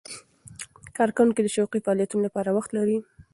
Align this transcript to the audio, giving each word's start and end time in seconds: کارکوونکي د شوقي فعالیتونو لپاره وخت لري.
کارکوونکي 0.97 1.41
د 1.43 1.47
شوقي 1.55 1.79
فعالیتونو 1.85 2.21
لپاره 2.27 2.49
وخت 2.57 2.71
لري. 2.77 2.97